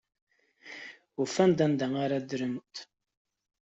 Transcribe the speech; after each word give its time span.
Ufant-d 1.21 1.59
anda 1.65 1.87
ara 2.03 2.17
ddrent. 2.23 2.75